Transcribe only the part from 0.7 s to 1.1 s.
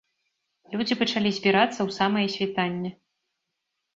Людзі